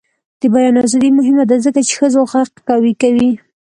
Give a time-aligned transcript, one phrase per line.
[0.41, 3.31] د بیان ازادي مهمه ده ځکه چې ښځو غږ قوي کوي.